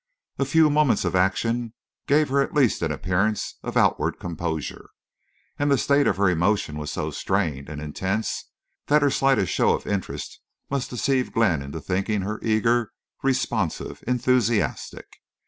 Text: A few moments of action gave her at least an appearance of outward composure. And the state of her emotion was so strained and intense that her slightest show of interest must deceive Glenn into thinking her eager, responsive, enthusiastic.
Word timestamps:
A 0.39 0.45
few 0.45 0.71
moments 0.71 1.05
of 1.05 1.15
action 1.15 1.75
gave 2.07 2.29
her 2.29 2.41
at 2.41 2.55
least 2.55 2.81
an 2.81 2.91
appearance 2.91 3.59
of 3.61 3.77
outward 3.77 4.17
composure. 4.17 4.89
And 5.59 5.69
the 5.69 5.77
state 5.77 6.07
of 6.07 6.17
her 6.17 6.27
emotion 6.27 6.79
was 6.79 6.91
so 6.91 7.11
strained 7.11 7.69
and 7.69 7.79
intense 7.79 8.49
that 8.87 9.03
her 9.03 9.11
slightest 9.11 9.53
show 9.53 9.75
of 9.75 9.85
interest 9.85 10.39
must 10.71 10.89
deceive 10.89 11.31
Glenn 11.31 11.61
into 11.61 11.79
thinking 11.79 12.21
her 12.23 12.39
eager, 12.41 12.93
responsive, 13.21 14.03
enthusiastic. 14.07 15.17